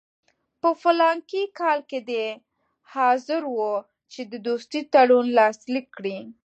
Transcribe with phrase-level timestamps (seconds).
[0.61, 2.39] په فلاني کال کې دې ته
[2.93, 3.73] حاضر وو
[4.11, 6.17] چې د دوستۍ تړون لاسلیک کړي.